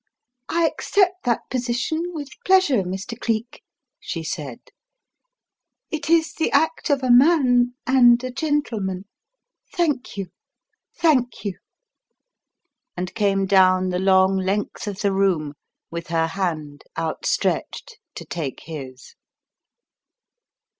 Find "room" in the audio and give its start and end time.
15.13-15.53